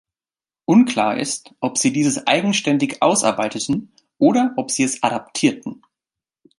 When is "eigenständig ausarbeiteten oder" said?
2.25-4.51